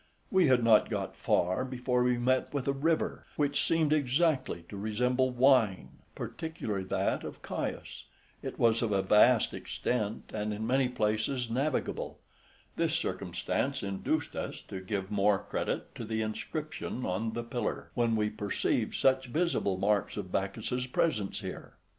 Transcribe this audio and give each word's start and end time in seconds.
We 0.31 0.47
had 0.47 0.63
not 0.63 0.89
got 0.89 1.15
far 1.15 1.63
before 1.63 2.01
we 2.01 2.17
met 2.17 2.51
with 2.55 2.67
a 2.67 2.73
river, 2.73 3.27
which 3.35 3.63
seemed 3.63 3.93
exactly 3.93 4.65
to 4.67 4.75
resemble 4.75 5.29
wine, 5.29 5.89
particularly 6.15 6.85
that 6.85 7.23
of 7.23 7.37
Chios; 7.47 8.05
it 8.41 8.57
was 8.57 8.81
of 8.81 8.91
a 8.91 9.03
vast 9.03 9.53
extent, 9.53 10.31
and 10.33 10.55
in 10.55 10.65
many 10.65 10.89
places 10.89 11.51
navigable; 11.51 12.17
this 12.77 12.95
circumstance 12.95 13.83
induced 13.83 14.35
us 14.35 14.63
to 14.69 14.81
give 14.81 15.11
more 15.11 15.37
credit 15.37 15.93
to 15.93 16.03
the 16.03 16.23
inscription 16.23 17.05
on 17.05 17.33
the 17.33 17.43
pillar, 17.43 17.91
when 17.93 18.15
we 18.15 18.31
perceived 18.31 18.95
such 18.95 19.27
visible 19.27 19.77
marks 19.77 20.17
of 20.17 20.31
Bacchus's 20.31 20.87
presence 20.87 21.41
here. 21.41 21.75